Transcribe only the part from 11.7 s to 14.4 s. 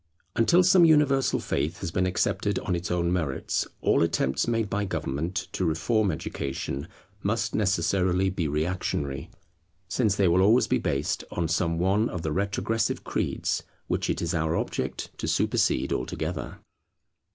one of the retrogressive creeds which it is